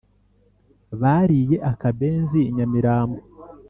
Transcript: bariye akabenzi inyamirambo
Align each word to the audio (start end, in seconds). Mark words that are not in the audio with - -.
bariye 1.01 1.55
akabenzi 1.71 2.39
inyamirambo 2.51 3.19